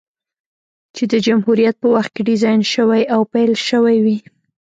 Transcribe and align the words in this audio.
چې 0.95 1.03
د 1.11 1.13
جمهوريت 1.25 1.75
په 1.81 1.87
وخت 1.95 2.09
کې 2.15 2.21
ډيزاين 2.29 2.61
شوې 2.73 3.01
او 3.13 3.21
پېل 3.33 3.51
شوې 3.67 3.97
وې، 4.05 4.17